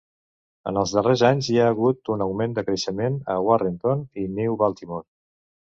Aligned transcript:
En 0.71 0.79
els 0.81 0.93
darrers 0.97 1.23
anys, 1.29 1.49
hi 1.55 1.59
ha 1.59 1.67
hagut 1.73 2.11
un 2.15 2.25
augment 2.29 2.57
de 2.57 2.65
creixement 2.71 3.23
a 3.35 3.39
Warrenton 3.51 4.05
i 4.25 4.29
New 4.41 4.63
Baltimore. 4.65 5.07